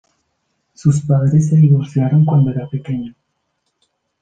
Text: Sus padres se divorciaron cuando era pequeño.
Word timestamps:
Sus 0.73 1.01
padres 1.01 1.49
se 1.49 1.57
divorciaron 1.57 2.25
cuando 2.25 2.49
era 2.49 2.67
pequeño. 2.67 3.13